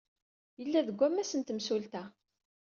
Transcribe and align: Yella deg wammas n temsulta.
Yella 0.59 0.81
deg 0.87 0.97
wammas 0.99 1.31
n 1.35 1.41
temsulta. 1.41 2.03